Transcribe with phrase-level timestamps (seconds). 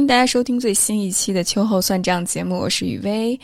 [0.00, 3.38] 迎大家收听最新一期的《秋后算账》节目，我是雨薇。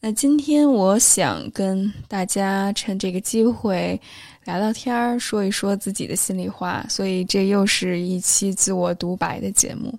[0.00, 3.98] 那今天我想跟大家趁这个机会
[4.44, 9.98] 聊聊天儿，说一说自己的心里话，所以这又是一期自我独白的节目。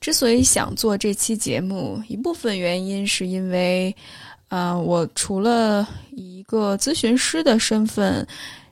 [0.00, 3.94] 之所以想做这期节目，一部分原因是因为，
[4.48, 8.26] 啊，我除了以一个咨询师的身份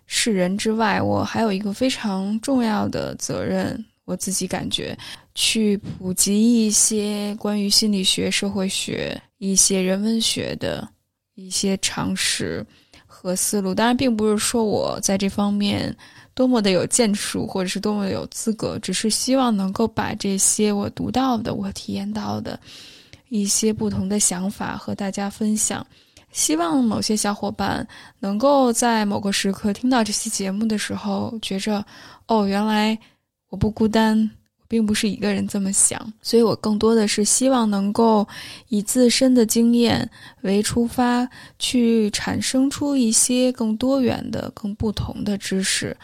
[0.07, 3.85] 示人之外，我还有一个非常重要的责任。
[4.07, 4.95] 我自己感觉，
[5.35, 10.89] 去普及一些关于心理学、社会学、一些人文学的
[11.35, 12.65] 一些常识
[13.05, 13.75] 和思路。
[13.75, 15.95] 当然，并不是说我在这方面
[16.35, 22.59] 多么的有建树，或者是多么的有资格，只是希望能够把这些我读到的、我体验到的
[23.29, 25.85] 一些不同的想法和大家分享。
[26.31, 27.87] 希望某些小伙伴
[28.19, 31.85] 能够在某个时刻听到这期节目的时候，觉着
[32.29, 32.99] 哦，原来。
[33.51, 34.29] 我不孤单，
[34.75, 38.27] 并不是一个人这么想，所以我更多的是希望能够
[38.71, 41.29] 以自身的经验为出发，
[41.61, 45.97] 去产生出一些更多元的、更不同的知识，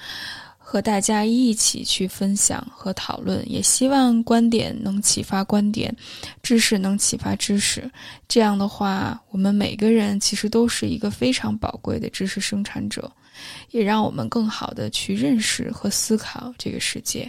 [0.57, 3.43] 和大家一起去分享和讨论。
[3.51, 5.93] 也希望观点能启发观点，
[6.41, 7.91] 知识能启发知识。
[8.29, 13.11] 这样的话，我们每个人其实都是一个非常宝贵的知识生产者，
[13.73, 17.29] 也让我们更好的去认识和思考这个世界。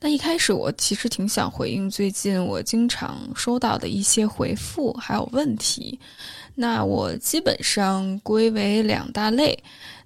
[0.00, 5.98] 那一开始我其实挺想回应最近我经常收到的一些回复还有问题，
[6.54, 9.58] 那我基本上归为两大类。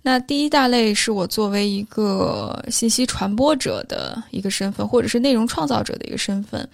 [0.05, 6.67] 那第一大类是我作为一个信息传播者的一个身份，或者是内容创造者的一个身份，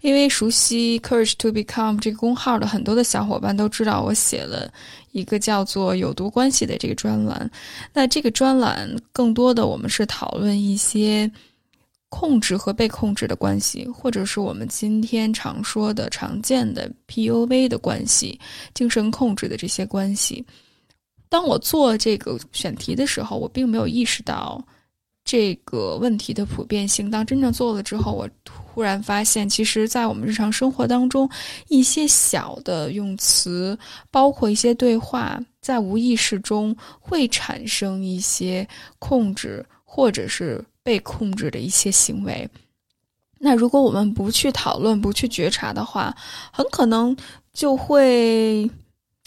[0.00, 4.72] 因为熟悉 Courage to Become 这个公号的很多的小伙伴都知道，我写了
[5.10, 7.50] 一个叫做有毒关系的这个专栏。
[7.92, 11.30] 那这个专栏更多的我们是讨论一些。
[12.10, 18.38] 控制和被控制的关系，或者是我们今天常说的、常见的 PUA 的关系，
[18.74, 20.44] 精神控制的这些关系。
[21.28, 24.60] 当我做这个选题的时候，我并没有意识到
[25.24, 27.08] 这个问题的普遍性。
[27.08, 31.30] 当真正做了之后，我突然发现，其实，在我们日常生活当中，
[31.68, 33.78] 一些小的用词，
[34.10, 38.66] 包括一些对话，在无意识中会产生一些
[38.98, 40.60] 控制，或者是。
[40.82, 42.48] 被控制的一些行为，
[43.38, 46.14] 那如果我们不去讨论、不去觉察的话，
[46.52, 47.16] 很可能
[47.52, 48.70] 就会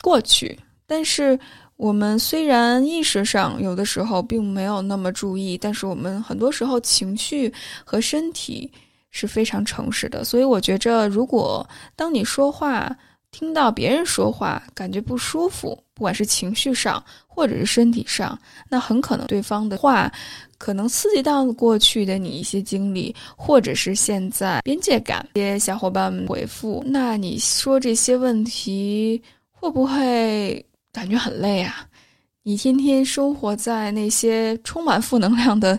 [0.02, 0.60] 过去。
[0.86, 1.40] 但是
[1.78, 7.52] 我们虽然意识上有的时候并没有那么注意，但是我们很多时候情绪
[7.84, 8.72] 和身体
[9.10, 10.24] 是非常诚实的。
[10.24, 12.96] 所以我觉着，如果当你说话，
[13.32, 18.38] 听到别人说话感觉不舒服，不管是情绪上或者是身体上，
[18.70, 20.12] 那很可能对方的话
[20.64, 25.28] 可能刺激到过去的你一些经历，或者是现在边界感。
[25.34, 31.86] 一些小伙伴们回复，那你说这些问题会不会感觉很累啊？
[32.44, 35.78] 你天天生活在那些充满负能量的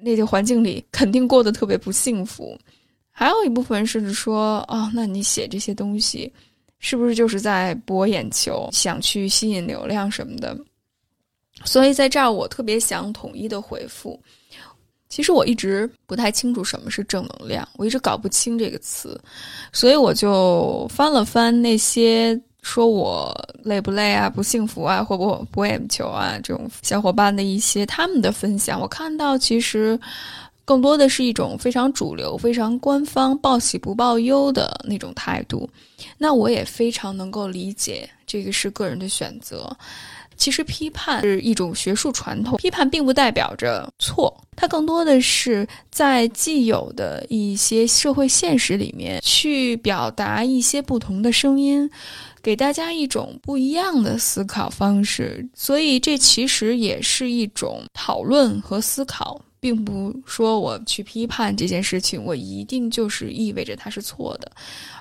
[0.00, 2.58] 那些环境里，肯定过得特别不幸福。
[3.10, 6.32] 还有一部分甚至说，哦，那你写这些东西。
[6.80, 10.56] 是不是就是在博眼球，想去吸引流量什么的？
[11.64, 14.18] 所以在这儿，我特别想统一的回复。
[15.08, 19.18] 其实我一直不太清楚什么是正能量，我一直搞不清这个词，
[19.72, 29.98] 所以我就翻了翻那些说我累不累啊、不幸福啊、或不博眼球啊这种小伙伴的一些他们的分享，我看到其实。
[30.64, 35.66] 更多的是一种非常主流、非常官方、报喜不报忧的那种态度。
[36.18, 39.74] 那我也非常能够理解，这个是个人的选择。
[40.38, 51.90] 其实批判是一种学术传统，批判并不代表着错，它更多的是在既有的一些社会现实里面去表达一些不同的声音，
[52.40, 55.46] 给大家一种不一样的思考方式。
[55.54, 59.40] 所以，这其实也是一种讨论和思考。
[59.60, 64.50] 并不说我去批判这件事情，我一定就是意味着它是错的，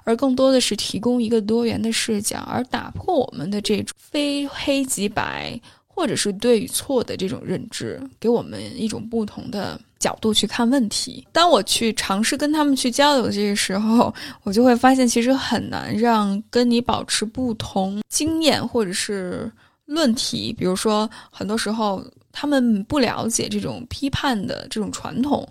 [0.04, 11.28] 而更多的是提供一个多元的视角，而打破我们的这种非黑即白或者是对与错的这种认知，给我们一种不同的角度去看问题。
[11.32, 14.14] 当我去尝试跟他们去交流这个时候，
[14.44, 19.52] 我就会发现，其实很难让跟你保持不同经验或者是
[19.86, 22.04] 论题，比如说很多时候。
[22.40, 25.44] 他们不了解这种批判的这种传统，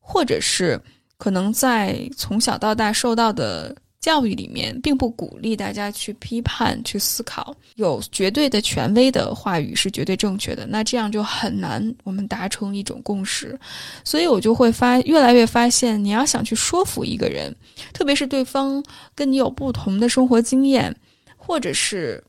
[0.00, 0.80] 或者是
[1.18, 13.60] 可能在从小到大受到的教育里面并不鼓励大家去批判、去思考，有绝对的权威的话语是绝对正确的，那这样就很难我们达成一种共识。
[14.02, 17.54] 所以我就会发越来越发现，你要想去说服一个人，
[17.92, 18.82] 特别是对方
[19.14, 20.96] 跟你有不同的生活经验，
[21.36, 22.24] 或者是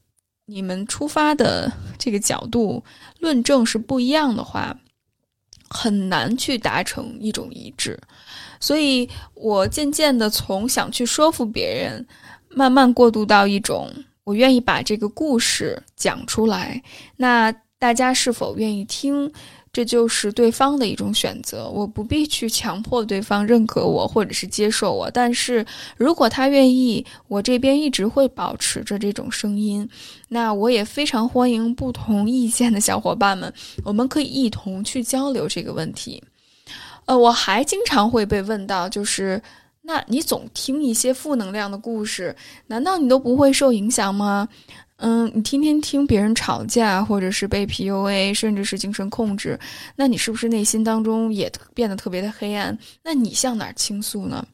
[0.51, 2.83] 你们出发的这个角度
[3.19, 4.77] 论证是不一样的话，
[5.69, 7.97] 很难去达成一种一致。
[8.59, 12.05] 所以我渐渐的从想去说服别人，
[12.49, 13.89] 慢慢过渡到一种
[14.25, 16.83] 我愿意把这个故事讲出来。
[17.15, 17.49] 那
[17.79, 19.31] 大家是否愿意听，
[19.73, 21.69] 这就是对方的一种选择。
[21.69, 25.09] 我不必去强迫对方认可我或者是接受我。
[25.11, 25.65] 但是
[25.95, 29.87] 如果他愿意，我这边一直会保持着这种声音。
[30.27, 33.53] 那我也非常欢迎不同意见的小伙伴们，
[33.83, 36.21] 我们可以一同去交流这个问题。
[37.05, 39.41] 呃，我还经常会被问到，就是
[39.81, 42.35] 那你总听一些负能量的故事，
[42.67, 44.47] 难道你都不会受影响吗？
[45.03, 49.59] 嗯，你天天听别人吵架，或者是被 PUA，甚至是精神控制，
[49.95, 52.77] 那你是不是内心当中也变得特别的黑暗？
[53.03, 54.45] 那你向哪儿倾诉呢？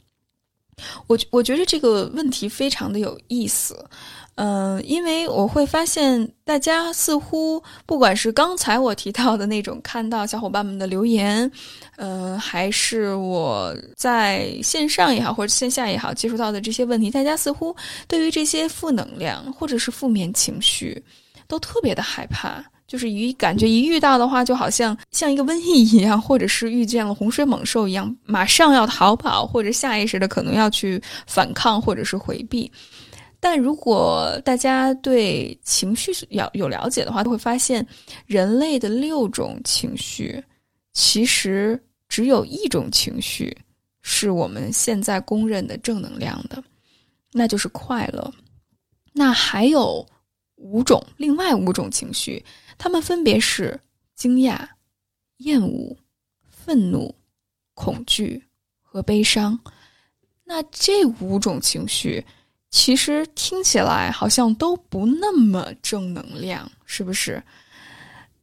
[1.07, 3.89] 我我觉得这个问题非常的有意思。
[4.37, 11.51] 嗯，因为我会发现，大家似乎不管是刚才我提到的那种看到小伙伴们的留言，
[11.95, 17.75] 呃，还是我在线上也好或者线下也好接触到的这些问题，大家似乎
[18.07, 21.03] 对于这些负能量或者是负面情绪，
[21.47, 32.71] 都特别的害怕，就是一感觉一遇到的话，就好像像一个瘟疫一样，或者是遇见了洪水猛兽一样，马上要逃跑，或者下意识的可能要去反抗或者是回避。
[33.49, 37.87] 但如果大家对情绪有有了解的话，都会发现，
[38.25, 40.43] 人类的六种情绪，
[40.91, 43.57] 其实只有一种情绪
[44.01, 46.61] 是我们现在公认的正能量的，
[47.31, 48.29] 那就是快乐。
[49.13, 50.05] 那还有
[50.55, 52.43] 五种，另外五种情绪，
[52.77, 53.79] 它们分别是
[54.13, 54.67] 惊讶、
[55.37, 55.95] 厌恶、
[56.49, 57.15] 愤怒、
[57.73, 58.43] 恐惧
[58.81, 59.57] 和悲伤。
[60.43, 62.21] 那这五种情绪。
[62.69, 67.41] 其实听起来好像都不那么正能量，是不是？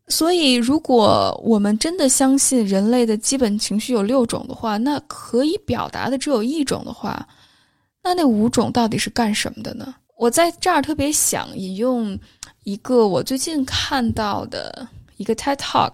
[0.09, 7.27] 所以，如果我们真的相信人类的基本情绪有六种的话，那可以表达的只有一种的话，
[8.03, 9.95] 那那五种到底是干什么的呢？
[10.19, 12.19] 我在这儿特别想引用
[12.65, 14.87] 一个我最近看到的
[15.17, 15.93] 一个 TED Talk，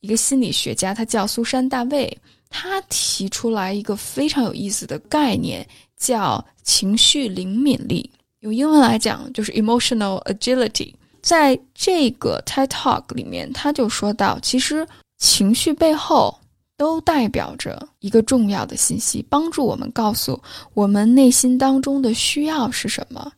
[0.00, 2.18] 一个心理学家，他叫苏珊·大卫，
[2.50, 5.66] 他提出来一个非常有意思的概念。
[5.98, 8.10] 叫情绪灵敏力，
[8.40, 10.92] 用英文来讲就是 emotional agility。
[11.22, 16.38] 在这个 TED Talk 里面，他就说到，其实情绪背后
[16.76, 20.38] 都代表着一个重要的信息，帮助我们告诉
[20.74, 23.32] 我们内心当中的需要是什么。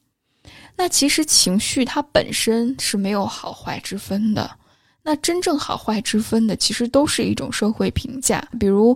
[0.77, 4.51] 那其实情绪它本身是没有好坏之分的，
[5.09, 8.95] 那真正好坏之分的，其实都是一种社会评价，比如。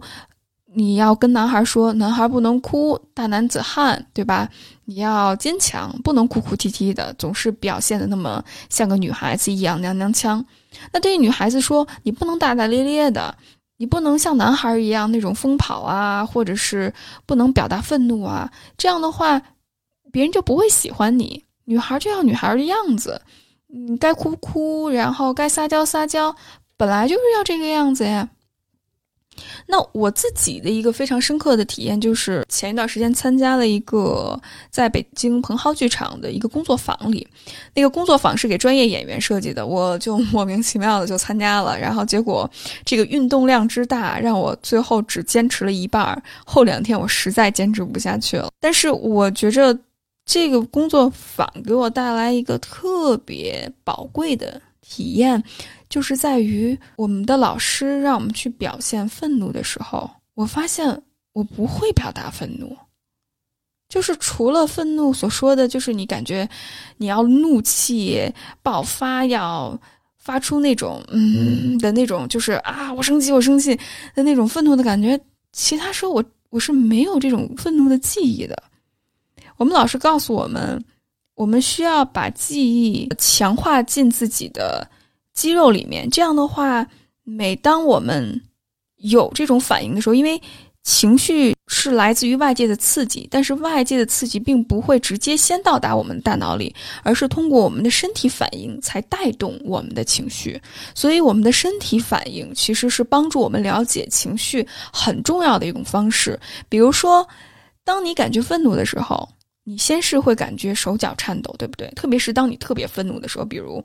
[0.74, 4.48] 你要跟男孩说，男孩不能哭，大男子汉，对吧？
[4.86, 10.42] 你要坚强，不能哭哭啼啼的，总是表现的那么像个女孩子一样娘娘腔。
[10.90, 13.36] 那对于女孩子说，你不能大大咧咧的，
[13.76, 16.90] 你不能像男孩一样那种疯跑啊，或者是
[17.26, 18.50] 不能表达愤怒啊。
[18.78, 19.42] 这样的话，
[20.10, 21.44] 别人就不会喜欢你。
[21.66, 23.20] 女孩就要女孩的样子，
[23.74, 26.36] 你该哭哭，然后该撒娇撒娇，
[26.76, 28.28] 本来就是要这个样子呀。
[29.66, 34.38] 那我自己的一个非常深刻的体验，就是前一段时间参加了一个
[34.68, 37.26] 在北京蓬蒿剧场的一个工作坊里，
[37.74, 42.48] 那个工作坊是给专业演员设计的，我就 莫名其妙的就参加了，然后结果
[42.84, 48.50] 这个运动量之大，让我最后只坚持了一半，后两天我实在坚持不下去了。
[48.60, 49.76] 但是我觉着
[50.24, 55.42] 这个工作坊给我带来一个特别宝贵的体验。
[55.88, 61.02] 就是在于我们的老师让我们去表现愤怒的时候，我发现
[61.34, 62.74] 我不会表达愤怒。
[63.90, 66.48] 就是除了愤怒所说的就是你感觉
[66.96, 69.78] 你要怒气爆发，要
[70.16, 73.78] 发出那种嗯的那种，就是啊我生气我生气
[74.14, 75.20] 的那种愤怒的感觉。
[75.52, 78.62] 其他时候我我是没有这种愤怒的记忆的。
[79.62, 80.84] 我们老师告诉我们，
[81.36, 84.84] 我们需要把记忆强化进自己的。
[85.34, 86.86] 肌肉里面，这样的话，
[87.24, 88.38] 每当我们
[88.96, 90.38] 有这种反应的时候，因为
[90.82, 100.60] 情绪是来自于外界的刺激，但是外界的刺激并不会直接先到达我们大脑里，而是通过我们的身体反应才带动我们的情绪。
[100.94, 106.38] 所以，我们的身体反应其实是帮助我们了解情绪很重要的一种方式。
[106.68, 107.26] 比如说，
[107.84, 109.26] 当你感觉愤怒的时候，
[109.64, 111.88] 你先是会感觉手脚颤抖，对不对？
[111.90, 113.82] 特别是当你特别愤怒的时候，比如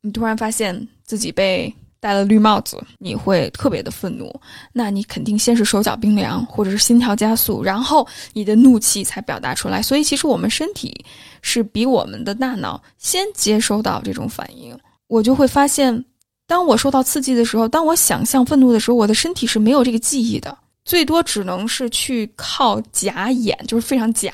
[0.00, 4.28] 你突然发现自己被戴了绿帽子，你会特别的愤怒。
[4.72, 9.80] 那你肯定先是手脚冰凉，或者是心跳加速，然后你的怒气才表达出来。
[9.80, 11.04] 所以，其实我们身体
[11.40, 14.76] 是比我们的大脑先接收到这种反应。
[15.06, 16.04] 我就会发现，
[16.46, 20.58] 当我受到刺激的时候，当我想象愤怒的时候，我的身体是没有这个记忆的。
[20.84, 24.32] 最多只能是去靠假演，就是非常假。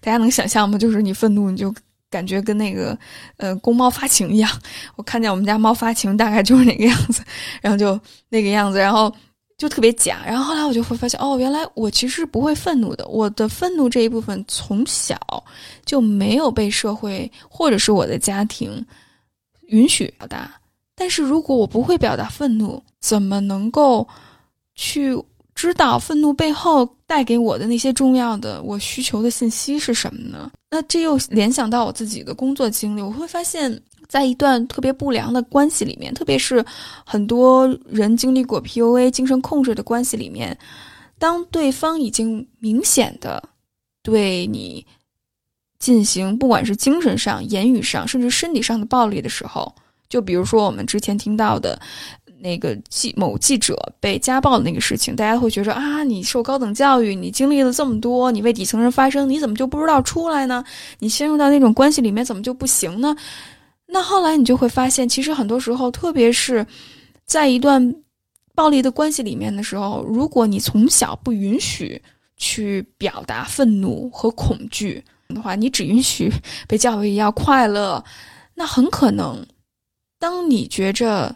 [0.00, 0.76] 大家能想象吗？
[0.76, 1.72] 就是你愤怒，你就
[2.10, 2.98] 感觉跟那个
[3.36, 4.50] 呃公猫发情一样。
[4.96, 7.22] 我看见我们家猫发情，大概就是那个样子，
[7.62, 7.98] 然后就
[8.28, 9.14] 那个样子，然后
[9.56, 10.22] 就特别假。
[10.26, 13.06] 然后后来我就会发现，哦，原来我其实不会愤怒的。
[13.06, 15.16] 我的愤怒这一部分从小
[15.84, 18.84] 就没有被社会或者是我的家庭
[19.68, 20.50] 允许表达。
[20.96, 24.06] 但是如果我不会表达愤怒，怎么能够
[24.74, 25.16] 去？
[25.64, 30.52] 知道愤怒背后带给我的那些重要的我需求的信息是什么呢？
[30.70, 36.62] 那这又联想到我自己的工作经历，我会发现，在一段特别不良的关系里面，特别是
[37.06, 40.56] 很多人经历过 PUA 精神控制的关系里面，
[41.18, 43.42] 当对方已经明显的
[44.02, 44.86] 对你
[45.78, 49.74] 进行不管是精神上、言语上，甚至身体上的暴力的时候，
[50.08, 51.80] 就比如说我们之前听到的。
[52.44, 60.62] 那个记某记者被家暴的那个事情，大家会觉得啊，你受高等教育，你经历了这么多，你为底层人发声，你怎么就不知道出来呢？
[60.98, 63.16] 你陷入到那种关系里面，怎么就不行呢？
[63.86, 66.66] 那后来你就会发现，其实很多时候，特别是
[67.24, 67.94] 在一段
[68.54, 71.98] 暴力的关系里面的时候，如果你从小不允许
[72.36, 76.30] 去表达愤怒和恐惧的话，你只允许
[76.68, 78.04] 被教育要快乐，
[78.54, 79.46] 那很可能，
[80.18, 81.34] 当你觉着。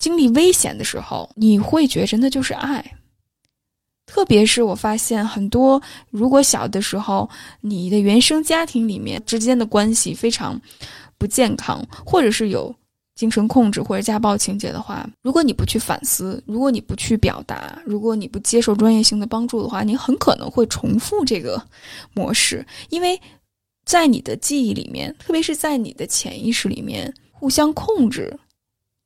[0.00, 2.84] 经历危险的时候，你会觉着那就是爱。
[4.06, 5.80] 特别是我发现很多，
[6.10, 7.30] 如果小的时候
[7.60, 10.60] 你的原生家庭里面之间的关系非常
[11.16, 12.74] 不健康，或者是有
[13.14, 21.62] 精神控制或者家暴情节的话，如果你不去反思，如果你不去表达，如果你不接受专业性的帮助的话，你很可能会重复这个
[22.12, 23.20] 模式，因为
[23.84, 28.36] 在你的记忆里面，特别是在你的潜意识里面，互相控制。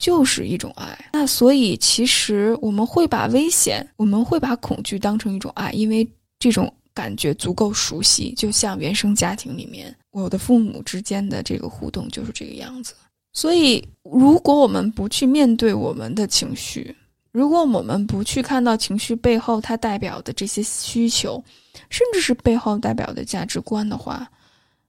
[0.05, 6.07] 就是一种爱，那所以其实我们会把危险，我们会把恐惧当成一种爱，因为
[6.39, 12.93] 这种感觉足够熟悉，就像原生家庭里面我的父母之间的这个互动就是这个样子。
[13.33, 16.95] 所以，如果我们不去面对我们的情绪，
[17.33, 21.43] 如果我们不去看到情绪背后它代表的这些需求，
[21.89, 24.31] 甚至是背后代表的价值观的话，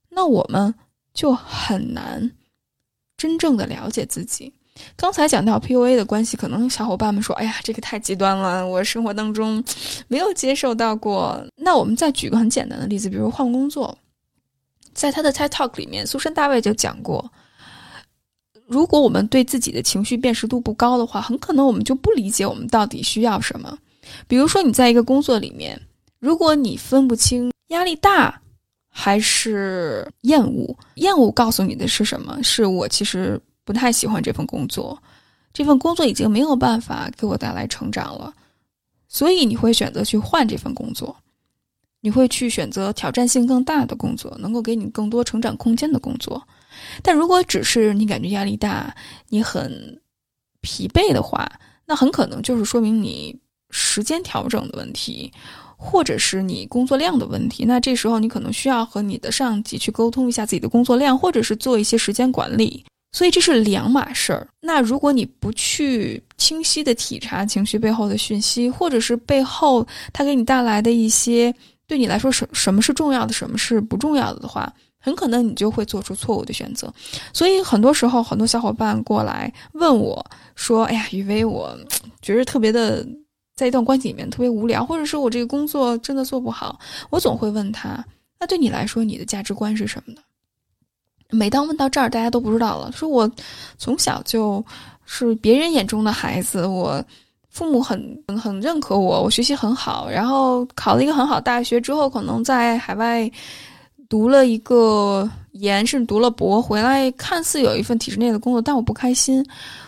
[0.09, 0.75] 那我们
[1.13, 2.29] 就很难
[3.15, 4.51] 真正的了解自己。
[4.97, 9.63] 刚才讲到 PUA 的关系，可能小伙伴们说：“哎呀，这个太极端了，我生活当中
[10.07, 13.97] 没有接受到过。”那我们再举个很简单的例子，比如换工作，
[14.93, 17.29] 在他的 TED Talk 里面，苏珊大卫就讲过，
[18.67, 23.77] 如果我们对自己的情绪辨识度不高的话，很可能我们就不理解我们到底需要什么。
[24.27, 25.79] 比如说，你在一个工作里面，
[26.19, 28.41] 如果你分不清压力大
[28.89, 32.37] 还是厌恶，厌恶告诉你的是什么？
[32.43, 33.41] 是我其实。
[33.65, 34.97] 不太喜欢这份工作，
[35.51, 38.33] 这份工作已经没有办法给我带来成长了，
[39.09, 41.17] 所以你会选择去换这份工作，
[41.99, 46.47] 你会去选择挑战性更大的工作，能够给你更多成长空间的工作。
[47.01, 48.95] 但如果只是你感觉压力大，
[49.29, 49.99] 你很
[50.61, 51.51] 疲惫的话，
[51.85, 53.37] 那很可能就是说明你
[53.71, 55.33] 时间调整的问题。
[55.77, 62.85] 或者是你工作量的问题，那这时候你可能需要和你的上级去沟通一下自己的工作量，或者是做一些时间管理。
[63.15, 64.45] 所以这是两码事儿。
[64.59, 71.55] 那如果你不去清晰的体察情绪背后的讯息，或者是背后它给你带来的一些
[71.87, 74.69] 对你来说什什么是重要的，什么是不重要的的话，
[74.99, 76.93] 很可能你就会做出错误的选择。
[77.31, 80.21] 所以很多时候，很多小伙伴过来问我
[80.55, 81.73] 说：“哎呀，雨薇，我
[82.21, 83.07] 觉得特别的，
[83.55, 86.77] 在一段关系里面特别无聊，或者是我这个工作真的做不好。”
[87.09, 88.05] 我总会问他
[88.41, 90.19] ：“那对你来说，你的价值观是什么呢？”
[91.31, 92.91] 每当问到这儿，大家都不知道了。
[92.91, 93.29] 说我
[93.77, 94.63] 从小就
[95.05, 97.03] 是别人眼中的孩子，我
[97.49, 103.29] 父母很很认可我，我学习很好，然后考了一个很好大学之后，可能在海外
[104.07, 109.45] 读了一个研，甚至读了博，回来看似有一份体制内的工作，但我不开心。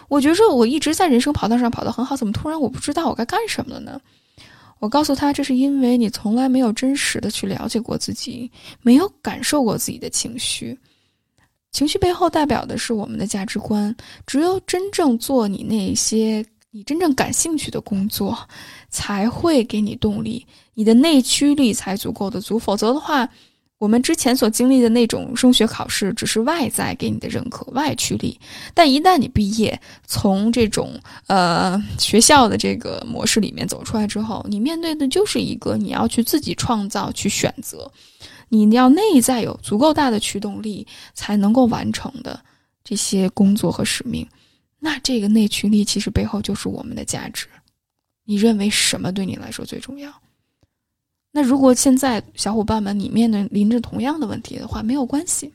[0.07, 3.99] 我觉着我一直在人生跑道上跑得很好，怎么突然我不知道我该干什么了呢？
[4.79, 8.49] 我告诉他，这是因为你从来没有真实的去了解过自己，
[8.81, 10.77] 没有感受过自己的情绪。
[11.77, 13.95] 情绪背后代表的是我们的价值观。
[14.25, 18.35] 只有真正做你那些你真正感兴趣的工作，
[18.89, 20.43] 才会给你动力，
[20.73, 22.57] 你的内驱力才足够的足。
[22.57, 23.29] 否则的话，
[23.77, 28.39] 我们之前所经历的那种升学考试，只是外在给你的认可、外驱力。
[28.73, 37.91] 但一旦你毕业，从这种呃学校的这个模式里面走出来之后，你面对的就是一个你要去自己创造、去选择，
[38.49, 42.39] 你要内在有足够大的驱动力，才能够完成的
[42.83, 44.27] 这些工作和使命。
[44.79, 47.47] 那这个内驱力其实背后就是我们的价值。
[48.23, 50.13] 你认为什么对你来说最重要？
[51.31, 55.53] 那如果现在小伙伴们你面对临着同样的问题的话，没有关系。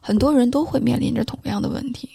[0.00, 2.08] 很多人都会面临着同样的问题，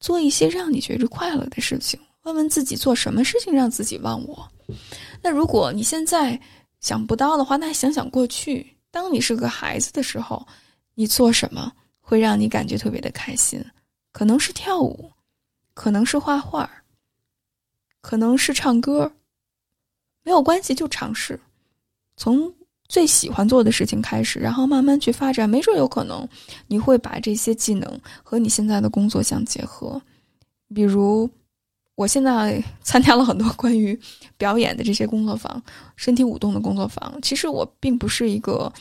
[0.00, 1.98] 做一些让你觉着快乐的事情。
[2.22, 4.48] 问问自己，做什么事情让自己忘我？
[5.22, 6.40] 那如果你现在
[6.86, 10.46] 想不到的话，那想想过去，当你是个孩子的时候，
[10.94, 13.60] 你做什么会让你感觉特别的开心？
[14.12, 15.10] 可能是跳舞，
[15.74, 16.70] 可能是画画，
[18.00, 19.12] 可能是唱歌，
[20.22, 21.40] 没有关系，就尝试。
[22.16, 22.54] 从
[22.86, 26.24] 最喜欢做的事情开始，然后慢慢去发展，没准有可能
[26.68, 30.00] 你会把这些技能和你现在的工作相结合。
[30.72, 31.28] 比如，
[31.96, 33.98] 我现在参加了很多关于
[34.36, 35.60] 表演的这些工作坊、
[35.96, 37.18] 身体舞动的工作坊。
[37.20, 38.72] 其实我并不是一个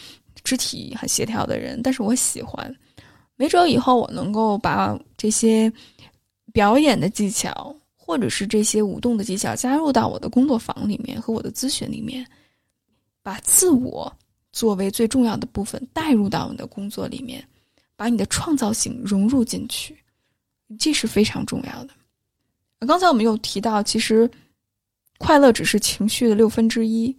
[0.43, 2.73] 肢体很协调的人，但是我喜欢。
[3.37, 5.71] 没准以后我能够把这些
[6.53, 12.25] 表演的技巧，或者是这些舞动的技巧加入到我的工作坊里面和我的咨询里面。
[13.23, 14.15] 把自我
[14.51, 17.43] 作为最重要的部分带入到你的工作里面，
[17.95, 19.97] 把你的创造性融入进去，
[20.77, 21.89] 这是非常重要的。
[22.79, 24.29] 刚才我们又提到，其实
[25.17, 27.15] 快乐只是情绪的六分之一，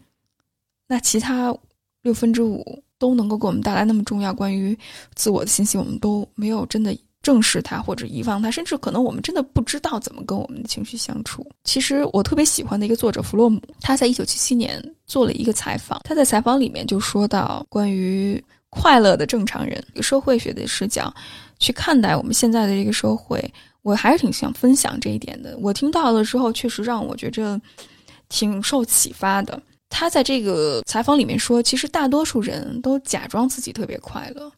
[0.86, 1.56] 那其他
[2.02, 4.78] 六分之五都能够给我们带来那么重要关于
[5.14, 6.96] 自我的信息，我们都没有真的。
[7.22, 11.44] 正视它或者遗忘它，甚至可能我们真的不知道怎么跟我们的情绪相处。
[11.64, 18.40] 其实我特别喜欢的一个作者弗洛姆，他在一九七七年做了一个采访，他在采访里面就说到关于
[18.70, 21.12] 快乐的正常人，以社会学的视角
[21.58, 23.52] 去看待我们现在的这个社会，
[23.86, 25.56] 我还是挺想分享这一点的。
[25.58, 27.60] 我听到了之后，确实让我觉着
[28.28, 29.62] 挺受启发的。
[29.88, 34.52] 他在这个采访里面说，其实大多数人都假装自己特别快乐，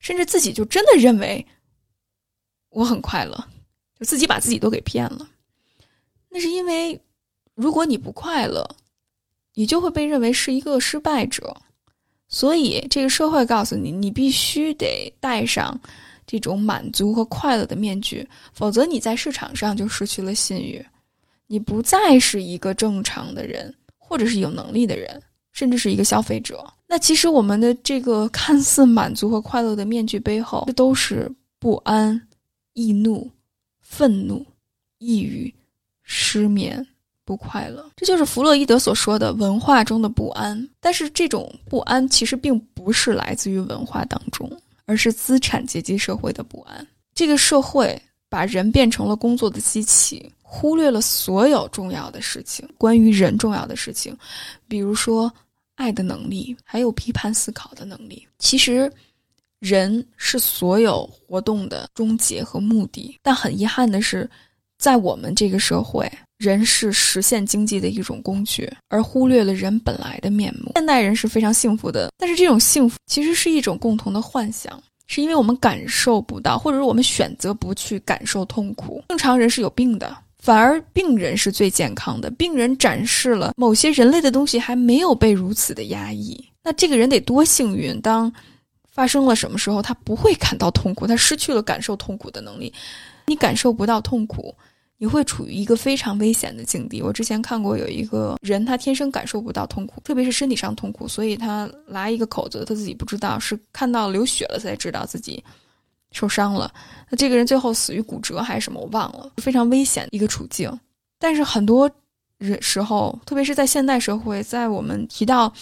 [0.00, 1.46] 甚至自己就真的认为。
[2.70, 3.32] 我很快乐，
[3.96, 5.28] 就自己把自己都给骗了。
[6.28, 7.00] 那是因为，
[7.54, 8.68] 如果你不快乐，
[9.54, 11.56] 你就会被认为是一个失败者。
[12.26, 15.80] 所以，这个社会告诉你，你必须得戴上
[16.26, 20.84] 这种满足和快乐的面具，否则你在市场上就失去了信誉，
[21.46, 26.66] 你不再是一个正常的人，或者是有能力的人，甚至是一个消费者。
[26.86, 32.20] 那其实我们的这个看似满足和快乐的面具背后，这都是不安。
[32.78, 33.26] 易怒、
[33.80, 34.44] 愤怒、
[34.98, 35.50] 抑郁、
[36.02, 36.86] 失眠、
[37.24, 40.68] 不快乐，这就是弗洛伊德所说的文化中的不安。
[40.78, 44.46] 但是，这种不安其实并不是来自于文化当中，
[44.86, 46.86] 而是资产阶级社会的不安。
[47.14, 54.16] 这个社会把人变成了工作的机器，忽略了所有重要的事情，关于人重要的事情，
[54.66, 55.30] 比如说
[55.74, 58.26] 爱的能力，还有批判思考的能力。
[58.38, 58.90] 其实。
[59.58, 64.28] 人是所有活动的终结和目的，但很遗憾的是，
[64.78, 70.72] 在我们这个社会，人是实现经济的一种工具，而忽略了人本来的面目。
[70.74, 79.02] 现代人是非常幸福的，但是这种幸福其实是一种共同的幻想，是因为我们感受不到，或者是我们选择不去感受痛苦。
[79.08, 82.30] 正常人是有病的，反而病人是最健康的。
[82.32, 87.98] 病人展示了某些人类的东西还没有被如此的压抑，那这个人得多幸运？
[88.02, 88.30] 当
[88.92, 92.72] 发生了什么时候，他不会感到痛苦，他失去了感受痛苦的能力。
[93.26, 94.54] 你感受不到痛苦，
[94.98, 97.02] 你会处于一个非常危险的境地。
[97.02, 105.42] 我之前看过有一个人，他天生感受不到痛苦，特别是身体上痛苦，所以他拉一个口子，他自己不知道，是看到流血了才知道自己
[106.12, 106.72] 受伤了。
[107.10, 110.70] 那这个人最后死于骨折还是什么，我忘了，非常危险的一个处境。
[111.18, 111.90] 但是很多。
[112.38, 115.52] 人时候，特别是在现代社会，在我们提到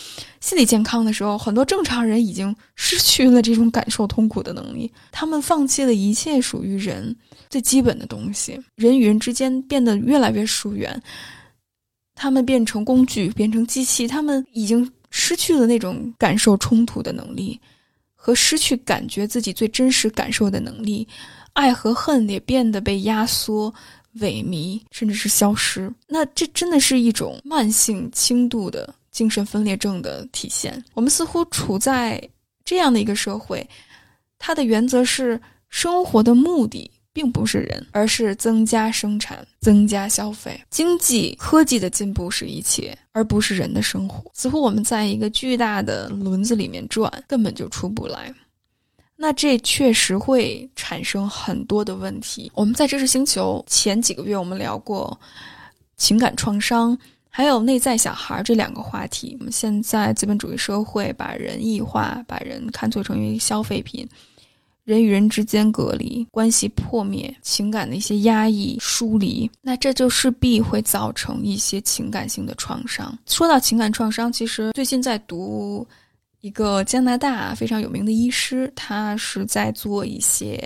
[0.41, 4.93] 心理健康的时候，很多正常人已经失去了这种感受痛苦的能力。
[5.13, 7.15] 他们放弃了一切属于人
[7.49, 11.01] 最基本的东西，人与人之间变得越来越疏远。
[12.17, 17.61] 他们变成工具，变成机器，他们已经失去了那种感受冲突的能力，
[18.15, 21.07] 和失去感觉自己最真实感受的能力。
[21.53, 23.73] 爱和恨也变得被压缩。
[24.21, 30.83] 萎靡，甚至是消失，那这真的是一种慢性轻度的精神分裂症的体现。
[30.95, 32.23] 我们似乎处在
[32.65, 33.69] 这样的一个社会，
[34.39, 40.61] 它的原则是生活的目的并不是人，而是增加生产、增加消费。
[40.71, 44.31] 经济科技的进步是一切，而不是人的生活。
[44.35, 48.33] 似乎我们在一个巨大的轮子里面转，根本就出不来。
[49.17, 52.51] 那这确实会产生很多的问题。
[52.55, 55.19] 我们在知识星球前几个月，我们聊过
[55.97, 56.99] 情感创伤，
[57.31, 59.37] 还有内在小孩这两个话题。
[59.39, 64.07] 我们现在资本主义社会把人异化，把人看作成一个消费品。
[64.85, 73.17] 人与人之间隔离，关系破灭，情感的一些压抑、疏离，那这就势必会造成一些情感性的创伤。
[73.25, 75.87] 说到情感创伤，其实最近在读
[76.45, 80.63] 一个加拿大非常有名的医师，他是在做一些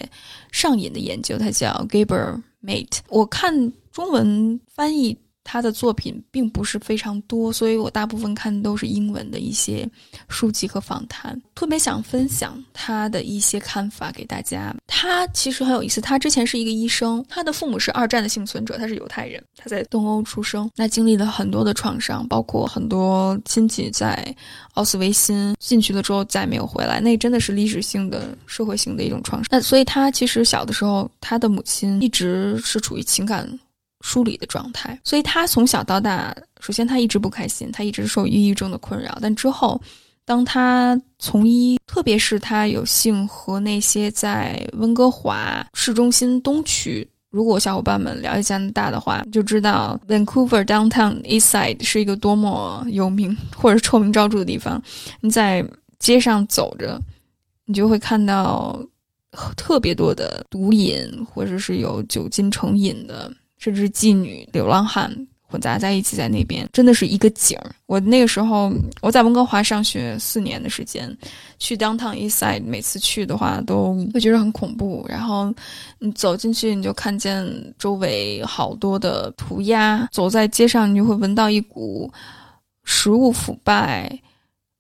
[0.51, 2.99] 上瘾的研究，他叫 Gabriel Mate。
[3.09, 3.55] 我看
[3.93, 5.17] 中文翻译。
[5.51, 9.89] 他的作品并不是非常多，所以我大部分看的都是英文的一些
[10.29, 11.41] 书籍和访谈。
[11.55, 14.77] 特别想分享他的一些看法给大家。
[14.87, 24.23] 他其实很有意思，他之前是一个医生，他的父母是二战的幸存者，他是犹太人，他在东欧出生，那经历了很多的创伤，包括很多亲戚在
[24.75, 29.49] 奥斯维辛进去了之后再没有回来，那真的是历史性的、社会性的一种创伤。
[29.51, 33.49] 那所以他其实小的时候，他的母亲一直是处于情感。
[34.09, 39.19] 梳理的状态，所以他从小到大，首先他一直不开心，他一直受抑郁症的困扰。
[39.21, 39.79] 但之后，
[40.25, 54.83] 当他从医，特别是他有幸和那些在温哥华市中心东区，如果小伙伴们了解加拿大的话，就知道 Vancouver Downtown East Side 是一个多么有名或者臭名昭著的地方。
[55.21, 55.63] 你在
[55.99, 56.99] 街上走着，
[57.67, 58.83] 你就会看到
[59.55, 63.31] 特别多的毒瘾，或者是有酒精成瘾的。
[63.59, 65.15] 甚至妓女、流浪汉
[65.51, 67.75] 混杂在一起，在那边真的是一个景儿。
[67.87, 71.17] 我那个时候我在温哥华上学四年的时间，
[71.59, 75.07] 去 Downtown East Side，每次去的话都会觉得很恐怖。
[75.09, 75.53] 然后
[75.99, 77.47] 你走进去，你就看见
[77.79, 82.13] 周围好多的涂鸦，走在街上，你就会闻到一股
[82.85, 84.21] 食物腐败、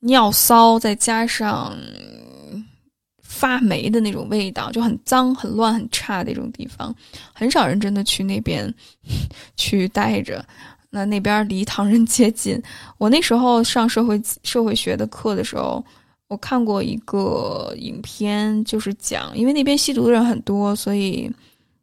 [0.01, 1.75] 尿骚，再加上。
[3.38, 6.92] 发霉的那种味道，就很脏、很乱、很差的那种地方，
[7.33, 8.72] 很少人真的去那边
[9.57, 10.44] 去待着。
[10.90, 12.61] 那那边离唐人街近。
[12.96, 15.85] 我那时候上社会社会学的课的时候，
[16.27, 21.31] 我看过一个影片，就是讲，因为那边吸毒的人很多，所以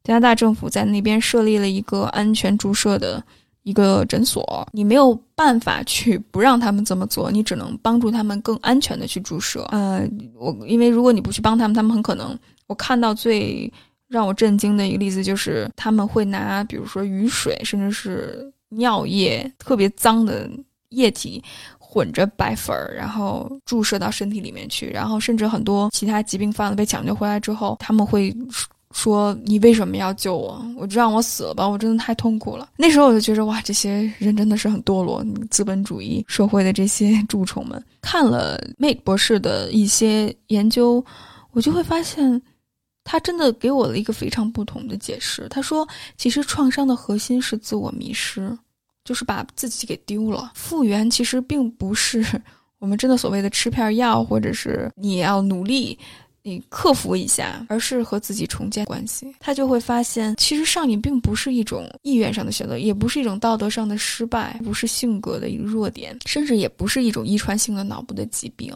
[0.03, 3.23] 加拿大政府在那边设立了一个安全注射的。
[3.65, 9.63] 一个诊所，你没有办法去不让他们这么做，你只能帮助他们更安全的去注射。
[9.71, 13.71] 呃，我因为如果你不去帮他们，他们很可能，我看到最
[14.07, 20.47] 让我震惊的一个例子就是他们会拿，比如说雨水，甚至是尿液，特别脏的
[20.89, 21.43] 液体
[21.79, 28.31] 混着白粉儿，然后注射到身体里面去，然后甚至很多其他疾病犯了被抢救回来之后，他们会。
[28.95, 30.65] 说你为什么要救我？
[30.77, 31.67] 我就让我死了吧！
[31.67, 32.69] 我真的太痛苦了。
[32.77, 37.83] 那时候我就觉得哇，这些人真的是很堕落，资本主义社会的这些蛀虫们。
[37.99, 41.03] 看了 Mate 博士的一些研究，
[41.51, 42.41] 我就会发现，
[43.03, 45.45] 他真的给我了一个非常不同的解释。
[45.49, 48.57] 他说，其实创伤的核心是自我迷失，
[49.03, 50.53] 就是把自己给丢了。
[50.55, 52.25] 复原其实并不是
[52.79, 55.99] 我们真的所谓的吃片药，或者是你要努力。
[56.47, 68.71] 你克服一下，而是和自己重建关系，他就会发现，其实上瘾并不是一种意愿上的选择，也不是一种道德上的失败，不是性格的一个弱点，甚至也不是一种遗传性的脑部的疾病，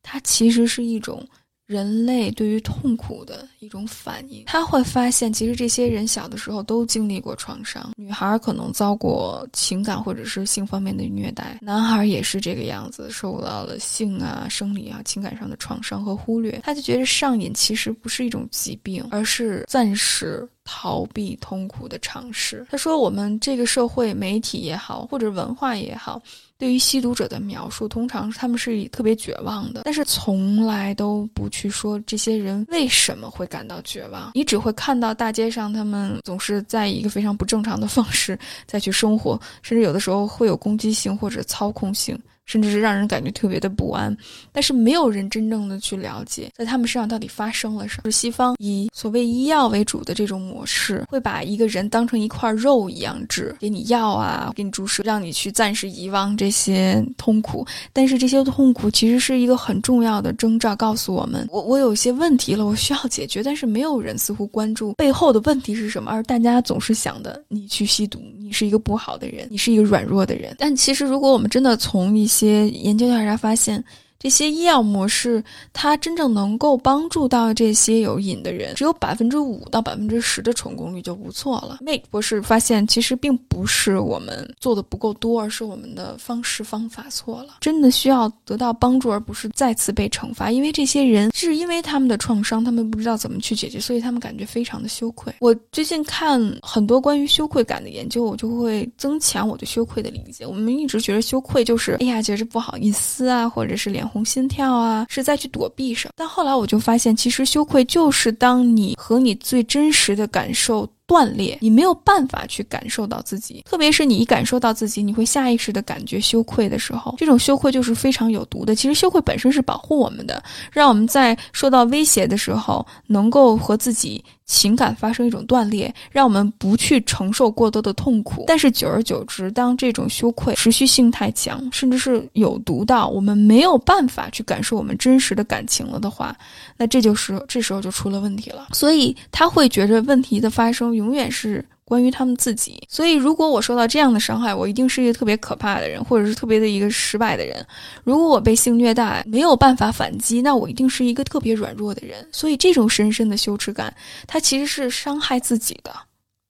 [0.00, 1.26] 它其实是一种。
[1.68, 7.92] 人类对于痛苦的一种反应，他会发现，其实这些人小的时候都经历过创伤。
[7.94, 16.58] 女孩可能遭过情感或者是性方面的虐待，男孩也是这个样子，受到了性啊、生理啊、情感上的创伤和忽略。
[16.64, 22.66] 他就觉得上瘾其实不是一种疾病，而是暂时逃避痛苦的尝试。
[22.70, 26.18] 他说：“我们这个社会、媒体也好，或者文化也好。”
[26.58, 34.32] 对于吸毒者的描述，通常他们是特别绝望的，但是从来都不去说这些人为什么会感到绝望。
[34.34, 42.18] 你只会看到大街上他们总是在一个非常不正常的方式再去生活，甚至有的时候会有攻击性或者操控性。
[42.48, 44.16] 甚至是让人感觉特别的不安，
[44.50, 48.10] 但是没有人真正的去了解，在他们身上到底发生了什么。
[48.10, 57.66] 西方以所谓医药为主的这种模式，会把一个人当成一块肉一样治，给你药啊，给你注射，让你去暂时遗忘这些痛苦。
[57.92, 63.42] 但是这些痛苦其实是一个很重要的征兆，告诉我们，我我有些问题了，我需要解决。
[63.42, 70.56] 但是没有人似乎关注背后的问题是什么，而大家总是想的，你去吸毒，你是一个不好的人，你是一个软弱的人。
[70.58, 73.82] 但其实如果我们真的从一些些研究调查发现，
[74.18, 81.78] 这些医药模式，它真正能够帮助到这些有瘾的人，只有百分之五到百分之十的成功率就不错了。
[81.80, 87.58] Make 博士发现，其实并不是我们做的不够多，而是我们的方式方法错了。
[87.60, 90.50] 真的需要得到帮助，而不是再次被惩罚。
[90.50, 95.32] 因为这些人是因为他们的创伤，他们不知道怎么去解决，所以他们感觉非常的羞愧。
[95.38, 100.44] 我最近看很多关于羞愧感的研究，我就会增强我对羞愧的理解。
[100.44, 104.07] 我们一直觉得羞愧就是，哎呀，觉着不好意思啊，或者是脸。
[104.08, 106.12] 红心跳啊，是在去躲避什么？
[106.16, 110.88] 但后来我就发现，其实羞愧就是当你和你最真实的感受。
[111.08, 118.74] 断裂，你没有办法去感受到自己，特别是你一感受到自己，你会下意识的感觉羞愧的时候，这种羞愧就是非常有毒的。
[118.74, 128.44] 其实羞愧本身是保护我们的，让我们在受到威胁的时候，能够和自己情感发生一种断裂，让我们不去承受过多的痛苦。
[128.46, 136.36] 但是久而久之，当这种羞愧持续性太强，甚至是有毒到我们没有办法去感受我们真实的感情了的话，
[136.76, 138.68] 那这就是这时候就出了问题了。
[138.74, 140.97] 所以他会觉着问题的发生。
[140.98, 147.64] 永远是关于他们自己，所以如果我受到这样的伤害，我一定是一个特别可怕的人，或者是特别的一个失败的人。
[148.04, 152.28] 如果我被性虐待，没有办法反击，那我一定是一个特别软弱的人。
[152.30, 153.94] 所以这种深深的羞耻感，
[154.26, 155.90] 它其实是伤害自己的，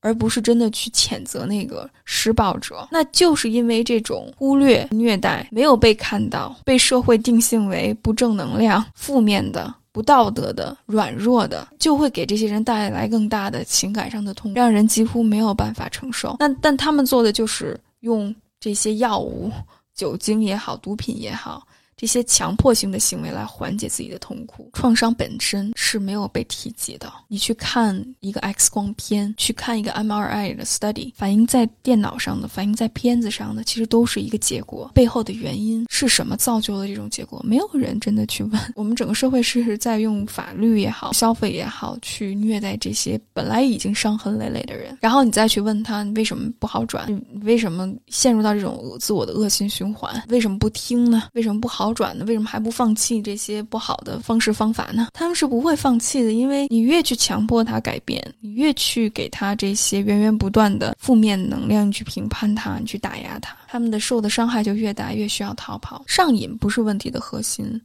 [0.01, 2.89] 而不是真的去谴责那个施暴者。
[2.91, 9.73] 那就是因为这种忽略、虐待没有被看到，被社会定性为不正能量、负面的。
[9.93, 16.37] 不道德的、软弱的，就会给这些人带来更大的情感上的痛，让人几乎没有办法承受。
[16.39, 19.51] 那但他们做的就是用这些药物、
[19.95, 21.67] 酒精也好、毒品也好。
[21.99, 27.13] 这些强迫性的行为来缓解自己的痛苦，创伤本身是没有被提及的。
[27.27, 34.89] 你去看一个 X 光片，去看一个 MRI 的 study，反映在电脑上的，反映在片子上的，其实都是一个结果。
[34.95, 37.43] 背后的原因是什么造就了这种结果？
[37.45, 38.73] 没有人真的去问。
[38.77, 44.97] 我们整个社会是在用法律也好，消费也好，去虐待这些本来已经伤痕累累的人。
[45.01, 47.09] 然后你再去问他，你为什么不好转？
[47.43, 50.23] 为什么陷入到这种自我的恶性循环？
[50.29, 51.25] 为什么不听呢？
[51.35, 51.88] 为什么不好？
[51.89, 52.25] 好转的？
[52.27, 55.09] 为什么还不放弃这些不好的方式方法呢？
[55.15, 66.05] 他们是不会放弃的，因为你越去强迫他改变，你越去给他这些源源不断的负面能量，去评判他，你去打压他，他们的受的伤害就越大，越需要逃跑。
[66.07, 67.81] 上瘾不是问题的核心，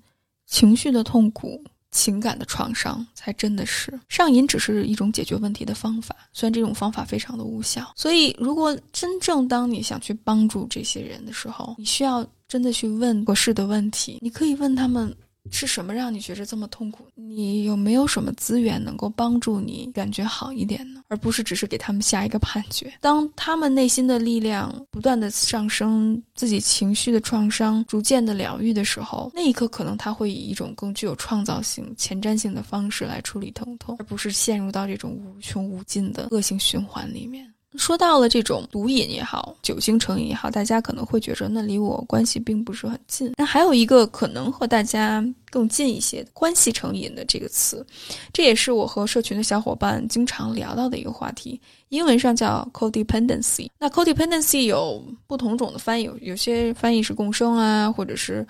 [0.48, 1.64] 情绪的痛苦。
[1.94, 6.14] 情感的创伤才真的是上瘾，只是一种解决问题的方法。
[6.34, 14.18] 虽然这种方法非常的无效，所以如果真正当你想去帮助这些人的时候，你需要真的去问合适的问题。
[14.20, 15.16] 你可以问他们。
[15.52, 17.06] 是什么让你觉着这么痛苦？
[17.16, 21.04] 你有没有什么资源能够帮助你感觉好一点呢？
[21.10, 22.92] 而不是只是给他们下一个判决。
[23.02, 37.53] 当他们内心的力量不断的上升，自己情绪的创伤逐渐的疗愈的时候，那一刻可能他会以一种更具有创造性、前瞻性的方式来处理疼痛，而不是陷入到这种无穷无尽的恶性循环里面。
[37.78, 43.34] 说到了这种毒瘾也好，酒精成瘾也好，大家可能会觉着那离我关系并不是很近。
[43.38, 47.86] 那还有一个可能和大家更近一些，关系成瘾的这个词，
[48.32, 51.60] 这也是我和社群的小伙伴经常聊到的一个话题。
[51.90, 53.70] 英文上叫 codependency。
[53.80, 58.46] 那 codependency 有不同种的翻译，有些翻译是共生啊，或者是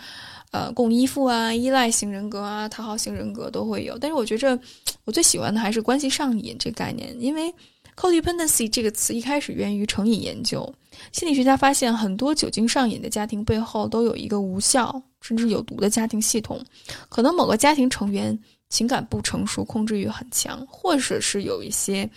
[0.51, 3.97] 呃共依附啊、依赖型人格啊、讨好型人格都会有。
[3.97, 4.59] 但是我觉着
[5.05, 7.53] 我最喜欢的还是关系上瘾这个概念，因为。
[7.95, 10.73] Codependency 这个词一开始源于成瘾研究。
[11.11, 16.63] 心理学家发现，很多酒精上瘾的家庭背后都有一个无效甚至有毒的家庭系统。
[17.09, 18.37] 可能某个家庭成员
[18.69, 22.09] 情感不成熟，控制欲很强，或者是有一些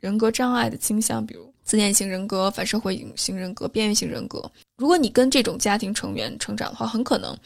[0.00, 4.50] 人格障碍的倾向，比如自恋型人格、反社会型人格、边缘型人格。
[4.76, 7.36] 如果你跟这种家庭成员成长的话，很可能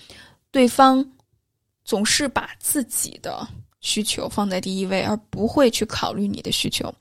[0.51, 1.05] 对方
[1.85, 3.47] 总是把自己的
[3.81, 6.94] 需求放在第一位，而不会去考虑你的需求。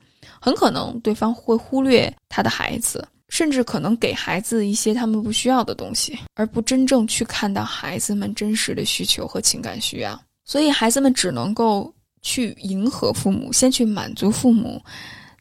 [0.44, 10.22] 很可能对方会忽略他的孩子，甚至可能给孩子一些他们不需要的东西，而不真正去看到孩子们真实的需求和情感需要。
[10.44, 14.78] 所以孩子们只能够去迎合父母，先去满足父母，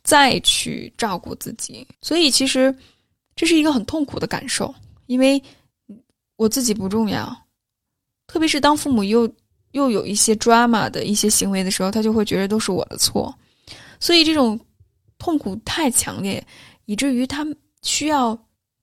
[0.06, 1.86] 再去照顾自己。
[2.02, 2.74] 所以其实
[3.36, 4.74] 这是一个很痛苦的感受，
[5.08, 5.44] 因为
[6.38, 7.38] 我自己不重要。
[8.28, 9.30] 特别是当父母又
[9.72, 13.38] 又有一些 drama 的一些行为的时候，他就会觉得都是我的错。
[14.00, 14.58] 所以这种。
[15.24, 16.46] 痛苦太强烈，
[16.84, 17.48] 以至于他
[17.82, 18.38] 需要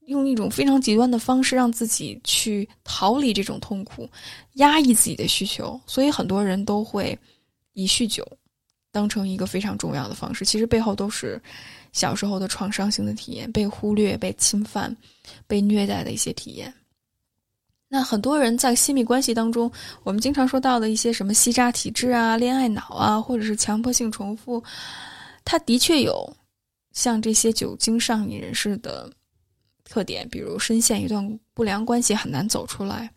[0.07, 4.09] 用一种非常极端的方式让自己去逃离这种痛苦，
[4.55, 5.79] 压抑自己的需求。
[5.87, 7.17] 所以很多人都会
[7.75, 8.27] 以酗酒
[8.91, 10.43] 当成一个非常重要的方式。
[10.43, 11.39] 其实背后都是
[11.93, 14.97] 小时候的创伤性的体验，被忽略、被侵犯、
[15.47, 16.73] 被虐待的一些体验。
[17.87, 19.71] 那很多人在亲密关系当中，
[20.05, 24.63] 我们经常说到的一些什么吸渣体质啊、恋爱脑啊，或者是强迫性重复，
[25.51, 26.33] 它的确有
[26.93, 29.13] 像这些酒精上瘾人士的
[29.83, 33.11] 特点，比如深陷一段不良关系很难走出来。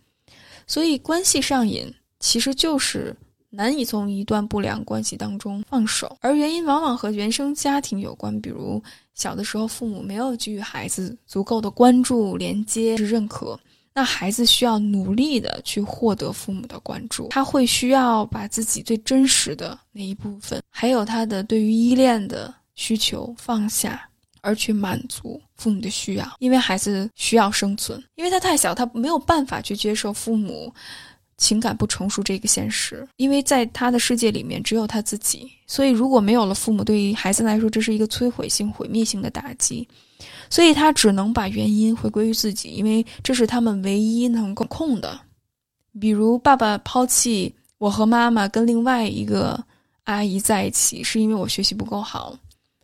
[0.66, 3.16] 所以，关系上瘾其实就是
[3.52, 8.82] 难以从一段不良关系当中放手，而原因往往和原生家庭有关，比如
[9.14, 13.60] 小的时候父母没有给予孩子足够的关注、连接、认可。
[13.96, 24.10] 那孩子需要努力的去获得父母的关注，他会需要把自己最真实的那一部分，还有他的对于依恋的需求放下，
[24.42, 26.28] 而去满足父母的需要。
[26.40, 30.74] 因为孩子需要生存，因为他太小，他没有办法去接受父母
[31.38, 33.08] 情感不成熟这个现实。
[33.18, 39.88] 因为在他的世界里面只有他自己，所以如果没有了父母，对于孩子来说，这是一个摧毁性、毁灭性的打击。
[40.50, 45.20] 所以他只能把原因回归于自己，因为这是他们唯一能够控的。
[46.00, 49.64] 比如爸爸抛弃我和妈妈跟另外一个
[50.06, 52.36] 阿姨在一起，是因为我学习不够好，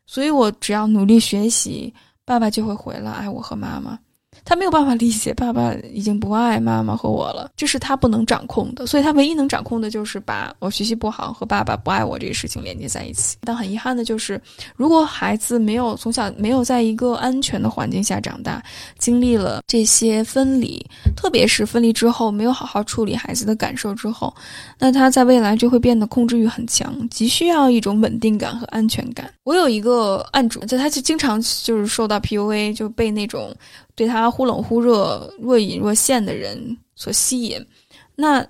[0.05, 1.93] 所以我只要努力学习，
[2.23, 3.97] 爸爸就会回来爱我和妈妈。
[4.43, 13.37] 他没有办法理解爸爸已经不爱妈妈和我了，这是他不能掌控的，所以他唯一能掌控的就是把我学习不好和爸爸不爱我这个事情连接在一起。
[13.41, 14.41] 但很遗憾的就是，
[14.75, 18.63] 如果孩子没有从小没有在一个安全的环境下长大，
[18.97, 20.83] 经历了这些分离，
[21.15, 24.33] 特别是分离之后没有好好处理孩子的感受之后，
[24.77, 29.31] 那他在未来就会变得控制欲很强，急需要一种稳定感和安全感。
[29.43, 33.55] 我有一个案主，就他就经常就是受到 PUA，就被那种。
[33.99, 37.67] 对他忽冷忽热、若隐若现的人所吸引，
[38.15, 38.47] 那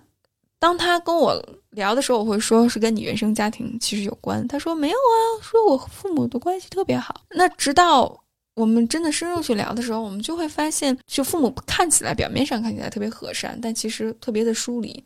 [0.60, 4.48] 当他跟我聊的时候，我会说是跟你原生家庭其实有关。
[4.48, 7.22] 他说没有啊，说我父母的关系特别好。
[7.32, 8.16] 那直到
[8.54, 15.04] 我们真的深入去聊的时候，我们就会发现，就父母看起来表面上看起来特别和善，但其实特别的疏离。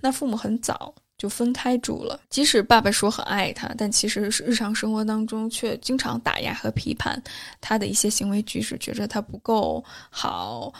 [0.00, 0.94] 那父母很早。
[1.22, 2.18] 就分开住了。
[2.28, 7.22] 即使爸爸说很爱他，但其实是日常生活当中却经常打压和批判
[7.60, 10.72] 他的一些行为举止，觉着他不够好，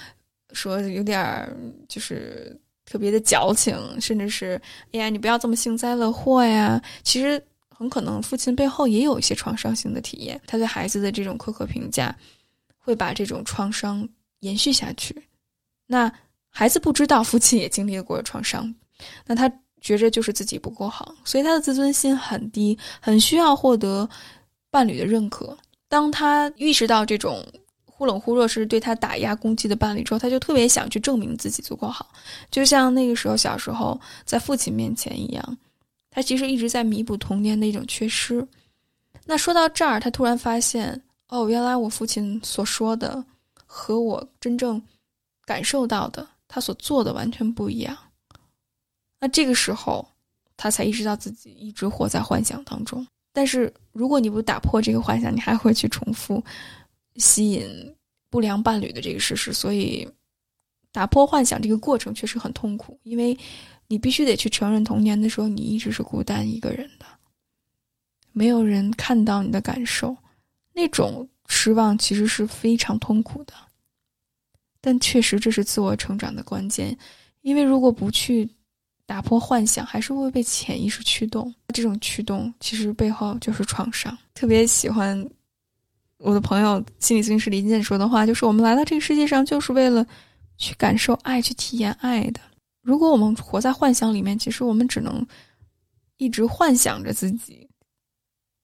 [0.52, 1.48] 说有点
[1.88, 6.82] 就是特别的矫情，甚至是哎呀，你不要这么幸灾乐祸呀。
[7.04, 12.12] 其实很可能父亲背后也有一些创伤性的体验，他对孩子的这种苛刻评价
[12.78, 14.08] 会把这种创伤
[14.40, 15.14] 延续下去。
[15.86, 16.12] 那
[16.50, 18.74] 孩子不知道父亲也经历过创伤，
[19.24, 19.48] 那他。
[19.82, 24.08] 觉着就是自己不够好，所以他的自尊心很低，很需要获得
[24.70, 25.54] 伴侣的认可。
[25.88, 27.44] 当他意识到这种
[27.84, 32.08] 忽冷忽热是对他打压攻击的伴侣之后，他就特别想去证明自己足够好，
[32.50, 35.58] 就像那个时候小时候在父亲面前一样，
[36.10, 38.46] 他其实一直在弥补童年的一种缺失。
[39.26, 43.22] 那说到这儿，他突然发现，哦，原来我父亲所说的
[43.66, 44.82] 和我真正
[45.44, 47.96] 感受到的，他所做的完全不一样。
[49.22, 50.04] 那这个时候，
[50.56, 53.06] 他才意识到自己一直活在幻想当中。
[53.32, 56.42] 但是，如果你不打破这个幻想，你还会去重复
[57.14, 57.64] 吸引
[58.30, 59.52] 不良伴侣的这个事实。
[59.52, 60.08] 所以，
[60.90, 63.38] 打破幻想这个过程确实很痛苦，因为
[63.86, 67.06] 你必须得去承认，童年的时候你一直是孤单一个人的，
[68.32, 70.16] 没有人看到你的感受，
[70.72, 73.54] 那种失望其实是非常痛苦的。
[74.80, 76.98] 但确实，这是自我成长的关键，
[77.42, 78.50] 因为如果不去。
[79.06, 81.52] 打破幻想，还是会被潜意识驱动。
[81.74, 84.16] 这种驱动其实背后就是创伤。
[84.34, 85.28] 特别喜欢
[86.18, 90.06] 我的朋友心理咨询师李健说的话，就是我们来到这个世界上就是为了
[90.56, 92.40] 去感受爱，去体验爱的。
[92.80, 95.26] 如果我们活在幻想里面，其实我们只能
[96.16, 97.68] 一直幻想着自己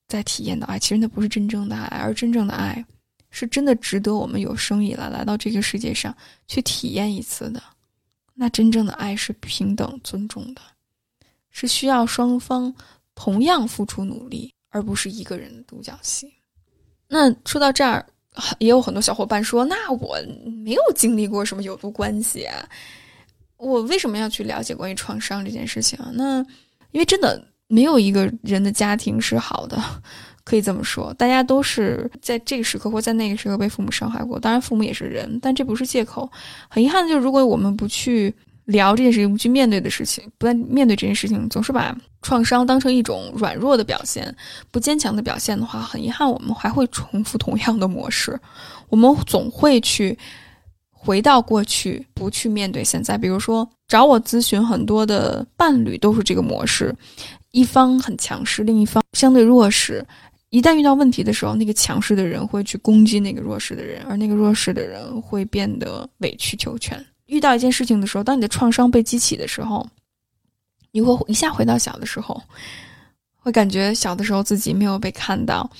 [0.06, 0.78] 在体验到爱。
[0.78, 2.84] 其实那不是真正的爱，而真正的爱
[3.30, 7.62] 是真的值得我们有生以来来到这个世界上去体验一次的。
[8.40, 10.62] 那真正的爱是平等尊重的，
[11.50, 12.72] 是需要双方
[13.16, 16.32] 同样付出努力，而不是一个人的独角戏。
[17.08, 18.06] 那说到这儿，
[18.60, 20.16] 也有很多小伙伴说：“那我
[20.64, 22.68] 没有经历过什么有毒关系啊，
[23.56, 26.38] 我为什么要去了解关于创伤这件事情？”那
[26.92, 29.82] 因为真的没有一个人的家庭是好的。
[30.48, 34.40] 可以这么说，大家都是在这个时刻或在那个时刻被父母伤害过。
[34.40, 36.26] 当然，父母也是人，但这不是借口。
[36.70, 38.34] 很遗憾的就是，如果我们不去
[38.64, 44.34] 聊这件事情，不去面对的事情，不面对这件事情，总是把创伤当成一种软弱的表现、
[44.70, 48.40] 不坚强的表现的话，很遗憾，我们还会重复同样的模式。
[48.88, 50.18] 我们总会去
[50.90, 53.18] 回到过去，不去面对现在。
[53.18, 56.94] 比如说，找我咨询很多的伴侣都是这个模式：
[57.50, 60.02] 一方很强势，另一方相对弱势。
[60.50, 67.04] 一旦遇到问题的时候，那个强势的人会去攻击那个弱势的人，而那个弱势的人会变得委曲求全。
[67.26, 69.86] 遇到一件事情的时候，当你的创伤被激起的时候，
[70.90, 72.42] 你会一下回到小的时候，
[73.36, 75.70] 会感觉小的时候自己没有被看到，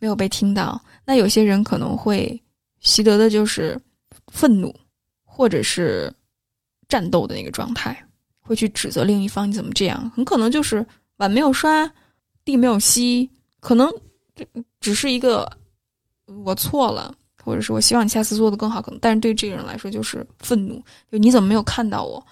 [0.00, 0.80] 没有被听到。
[1.04, 2.40] 那有些人可能会
[2.80, 3.80] 习得的就是
[4.32, 4.74] 愤怒，
[5.24, 6.12] 或者是
[6.88, 7.96] 战斗的那个状态，
[8.40, 10.84] 会去指责另一方你怎么这样，很可能就是
[11.18, 11.88] 碗没有刷，
[12.44, 13.88] 地没有吸，可能
[14.80, 15.50] 只是一个
[16.44, 17.14] 我错了。
[17.40, 22.22] 或者是我希望你下次做的更好，可能，但是对这个人来说就是愤怒，就你怎么没有看到我？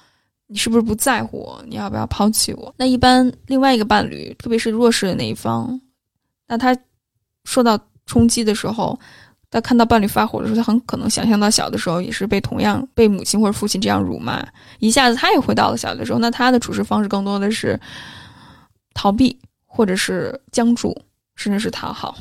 [0.46, 1.64] 你是不是不在乎我？
[1.66, 2.74] 你要不要抛弃我？
[2.76, 5.80] 那一般另外一个伴侣，特别是弱势的那一方，
[6.46, 6.76] 那他
[7.44, 8.98] 受到冲击的时候，
[9.48, 14.46] 他看到伴侣发火的时候，他很可能想象到小的时候也是被同样被母亲或者父亲这样辱骂，
[14.80, 17.80] 一下子他也回到了小的时候，那他的处事方式更多的是
[18.92, 20.94] 逃避，或者是僵住，
[21.36, 22.16] 甚至是讨好。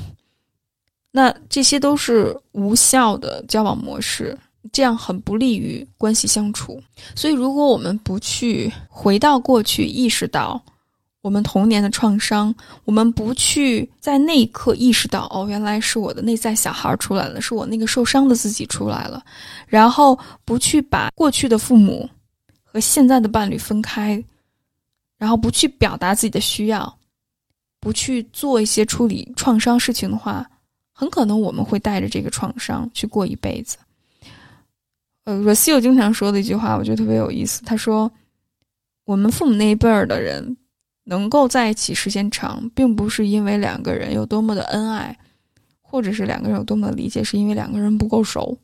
[1.11, 4.38] 那这些都是无效的交往模式，
[4.72, 6.80] 这样很不利于关系相处。
[7.16, 10.61] 所以，如果我们不去回到过去，意识到
[11.22, 12.53] 我们童年的创伤，
[12.84, 19.24] 我们不去在那一刻意识到，哦，原来是我的内在小孩出来了，是我那个受伤的自己出来了，
[19.68, 22.07] 然后不去把过去的父母
[22.61, 24.22] 和现在的伴侣分开，
[25.18, 26.97] 然后不去表达自己的需要，
[27.86, 30.49] 不去做一些处理创伤事情的话。
[30.97, 33.77] 很可能我们会带着这个创伤去过一辈子。
[35.25, 37.61] 呃，若西欧经常说的一句话，我觉得特别有意思。
[37.65, 38.09] 他说
[39.03, 40.55] ：“我们父母那一辈儿的人
[41.03, 45.19] 能够在一起时间长，并不是因为两个人有多么的恩爱，
[45.81, 48.57] 或者是两个人有多么的理解，是因为两个人不够熟。”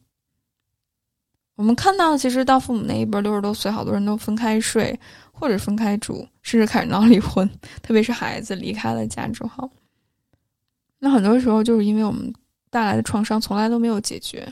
[1.58, 4.98] 我们看到，其实到父母那一辈，六十多岁，好多人都分开睡，
[5.42, 7.50] 或者分开住，甚至开始闹离婚。
[7.82, 9.68] 特别是孩子离开了家之后。
[11.00, 12.32] 那很多时候就是因为我们
[12.70, 14.48] 带来的创伤从来都没有解决。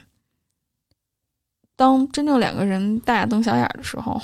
[1.75, 4.19] 当真正两个人大眼瞪小眼的时候，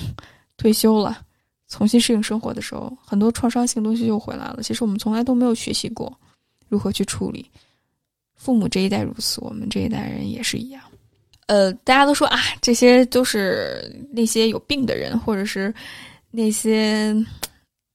[0.57, 1.22] 退休了，
[1.68, 4.63] 重新适应生活的时候，很多创伤性东西又回来了。
[4.63, 6.11] 其实我们从来都没有学习过
[6.68, 7.47] 如何去处理。
[8.36, 10.82] 父母这一代如此，我们这一代人也是一样。
[11.45, 15.72] 呃，大家都说啊，这些都是那些有病的人，或者是
[16.36, 17.15] 那些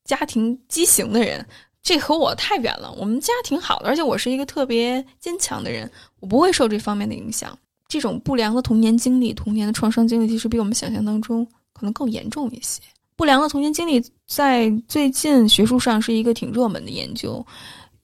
[0.04, 1.46] 家庭畸形的人。
[1.82, 2.92] 这和我太远了。
[2.98, 7.58] 我们家挺好的，而且我是一个特别坚强的人，我不会受这方面的影响。
[7.88, 12.82] 这种不良的童年经历、童年的创伤经历，其实比我们想象当中可能更严重一些。
[13.16, 17.44] 不良的童年经历在最近学术上是一个挺热门的研究，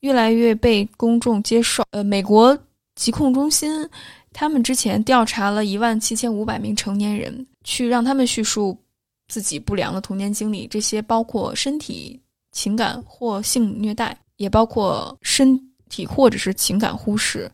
[0.00, 1.84] 越来越被公众接受。
[1.90, 2.58] 呃，美国
[2.94, 3.86] 疾控中心
[4.32, 8.76] 他们之前调查了一万七千五百名成年人，去让他们叙述
[9.28, 12.20] 自己不良的童年经历，这些包括身体。
[12.52, 15.60] 情感或性虐待，也包括身
[15.90, 17.50] 体或者是情感忽视，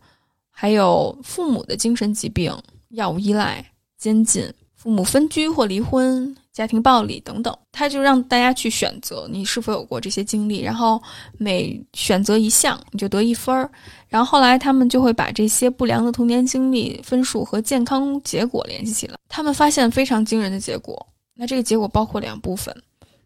[0.48, 2.56] 还有父母的精神疾病、
[2.90, 3.66] 药物依赖、
[3.98, 7.52] 监禁、父母分居或离婚、家庭暴力等等。
[7.72, 11.02] 他就让大家去选择你是否有过这些经历，然后
[11.36, 13.68] 每选择一项你就得一分儿。
[14.06, 19.16] 然后后来他们就会把这些不良的童年经历分数和健康结果联系起来。
[19.28, 21.04] 他们发现非常惊人的结果。
[21.42, 22.72] 那这个结果包括两部分。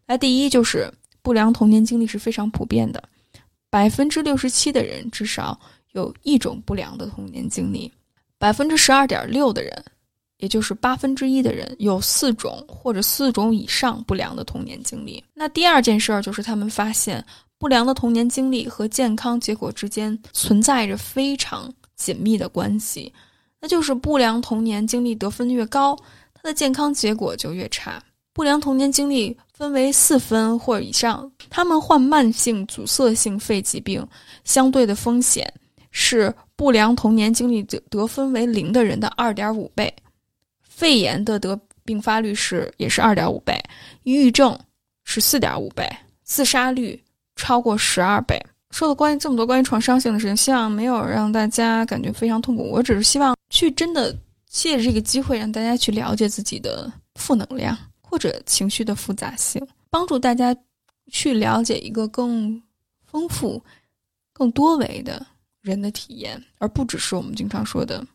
[0.07, 0.91] 那第一就是。
[1.23, 3.03] 不良童年经历是非常普遍的，
[3.69, 5.59] 百分之六十七的人至少
[5.91, 7.91] 有一种不良的童年经历，
[8.37, 9.85] 百分之十二点六的人，
[10.37, 15.21] 也就是八分之一的人有四种或者四种以上不良的童年经历。
[15.33, 17.21] 那第二件事儿就是他们发现，
[17.57, 23.11] 不良的童年经历和健康结果之间存在着非常紧密的关系，
[23.59, 25.93] 那就是不良童年经历得分越高，
[26.33, 28.01] 他的健康结果就越差。
[28.37, 34.07] 不良童年经历分为四分或以上，他们患慢性阻塞性肺疾病
[34.43, 35.51] 相对的风险
[35.89, 39.91] 是不良童年经历得得分为零的人的二点五倍，
[40.61, 43.59] 肺炎的得并发率是也是二点五倍，
[44.03, 44.55] 抑郁症
[45.03, 45.89] 是四点五倍，
[46.23, 47.03] 自杀率
[47.37, 48.39] 超过十二倍。
[48.69, 52.69] 说了关于这么多关于创伤性的事情，希望没有让大家感觉非常痛苦。
[52.69, 54.15] 我只是希望去真的
[54.47, 57.75] 借着这个机会让大家去了解自己的负能量。
[58.09, 60.55] 或者情绪的复杂性，帮助大家
[61.11, 62.61] 去了解一个更
[63.05, 63.61] 丰富、
[64.31, 65.25] 更多维的
[65.61, 68.05] 人的体验，而不只是我们经常说的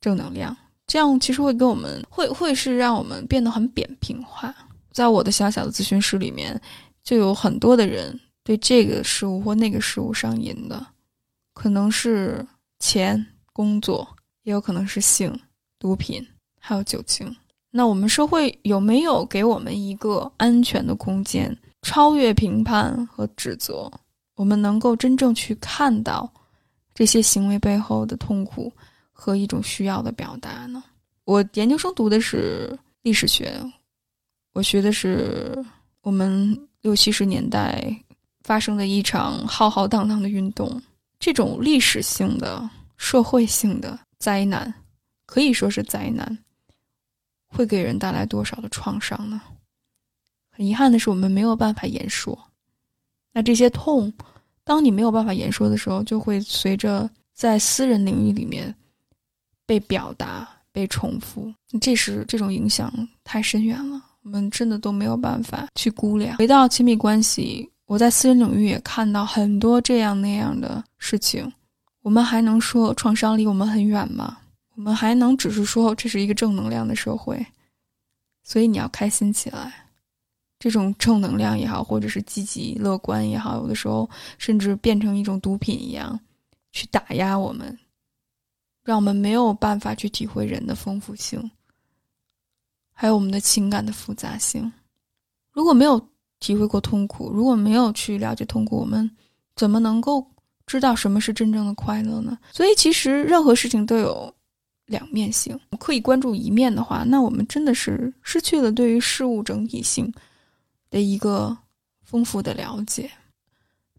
[0.00, 0.56] 正能量。
[0.86, 4.54] 这样其实会给我们会会是让我们变得很扁平化。
[4.92, 6.58] 在我的小小的咨询室里面，
[7.02, 10.86] 就有很多的人对这个事物或那个事物上瘾的，
[11.52, 12.46] 可能是
[12.78, 14.08] 钱、工作，
[14.44, 15.38] 也有可能是性、
[15.78, 16.26] 毒品，
[16.60, 17.36] 还有酒精。
[17.76, 23.92] 那我们社会有没有给我们一个安全的空间，超越评判和指责？
[24.34, 26.26] 我们能够真正去看到
[26.94, 28.72] 这些行为背后的痛苦
[29.12, 30.82] 和一种需要的表达呢？
[31.26, 33.52] 我研究生读的是历史学，
[34.54, 35.62] 我学的是
[36.00, 37.94] 我们六七十年代
[38.42, 40.80] 发生的一场浩浩荡荡的运动，
[41.18, 42.66] 这种历史性的、
[42.96, 44.72] 社会性的灾难，
[45.26, 46.38] 可以说是灾难，
[47.56, 49.40] 会给人带来多少的创伤呢？
[50.50, 52.38] 很遗憾的是，我们没有办法言说。
[53.32, 54.12] 那这些痛，
[54.64, 58.74] 当你没有办法言说的时候，就会随着在私人领域里面
[59.66, 61.52] 被表达、被重复。
[61.80, 62.92] 这时，这种影响
[63.24, 66.36] 太深远了，我们真的都没有办法去估量。
[66.38, 71.52] 回到亲密关系，我在私人领域也看到很多这样那样的事情。
[72.00, 74.38] 我们还能说创伤离我们很远吗？
[74.76, 77.44] 我们还能只是说这是一个正能量的社会？
[78.42, 79.82] 所以你要开心起来。
[80.58, 84.08] 这种正能量也好，或者是积极乐观也好，有的时候
[84.38, 86.18] 甚至变成一种毒品一样，
[86.72, 87.78] 去打压我们，
[88.82, 91.50] 让我们没有办法去体会人的丰富性，
[92.92, 94.72] 还有我们的情感的复杂性。
[95.52, 96.00] 如果没有
[96.40, 99.08] 体会过痛苦，如果没有去了解痛苦，我们
[99.56, 100.26] 怎么能够
[100.66, 102.38] 知道什么是真正的快乐呢？
[102.50, 104.34] 所以，其实任何事情都有
[104.86, 105.58] 两面性。
[105.78, 110.12] 刻意关注一面的话，那我们真的是失去了对于事物整体性。
[110.88, 111.54] 的一个
[112.04, 113.10] 丰富的了解，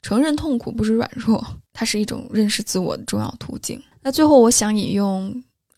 [0.02, 3.80] 承认痛苦不是软弱，它是一种认识自我的重要途径。
[4.02, 5.30] 那最后，我想引用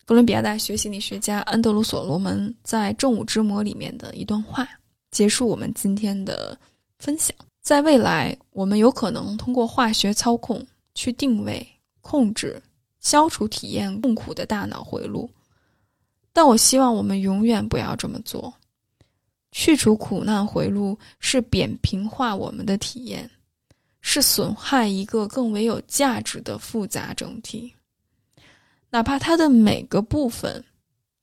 [0.04, 4.66] 哥伦比亚大学心理学家安德鲁·所罗门在《正午之魔》里面的一段话，
[5.10, 6.56] 结束我们今天的
[7.00, 7.36] 分享。
[7.60, 11.66] 在未来，我们有可能通过化学操控去定位、
[12.00, 12.62] 控制、
[13.00, 15.28] 消除体验痛苦的大脑回路，
[16.32, 18.52] 但我希望我们永远不要这么做。
[19.52, 23.28] 去除苦难回路是扁平化我们的体验，
[24.00, 27.72] 是损害一个更为有价值的复杂整体。
[28.90, 30.64] 哪怕它的每个部分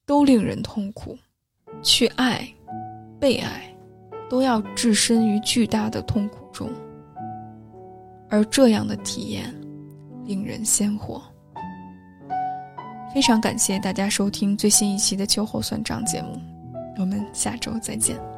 [0.06, 1.18] 都令人痛苦，
[1.82, 2.46] 去爱、
[3.20, 3.74] 被爱，
[4.30, 6.70] 都要置身于巨大的痛苦中。
[8.30, 9.54] 而这样的体验
[10.26, 11.24] 令人鲜活。
[13.18, 16.40] 非常感谢大家收听最新一期的秋后算账节目。
[17.00, 18.37] 我们下周再见。